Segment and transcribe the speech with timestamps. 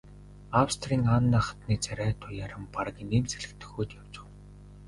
[0.61, 4.29] Австрийн Анна хатны царай туяаран бараг инээмсэглэх дөхөөд явчихав.